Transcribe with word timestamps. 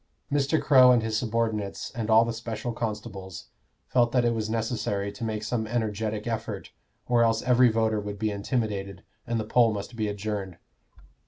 Mr. 0.31 0.59
Crow 0.59 0.91
and 0.91 1.03
his 1.03 1.15
subordinates, 1.15 1.91
and 1.91 2.09
all 2.09 2.25
the 2.25 2.33
special 2.33 2.73
constables, 2.73 3.49
felt 3.87 4.11
that 4.13 4.25
it 4.25 4.33
was 4.33 4.49
necessary 4.49 5.11
to 5.11 5.23
make 5.23 5.43
some 5.43 5.67
energetic 5.67 6.25
effort, 6.25 6.71
or 7.07 7.21
else 7.23 7.43
every 7.43 7.69
voter 7.69 7.99
would 7.99 8.17
be 8.17 8.31
intimidated 8.31 9.03
and 9.27 9.39
the 9.39 9.43
poll 9.45 9.71
must 9.71 9.95
be 9.95 10.07
adjourned. 10.07 10.57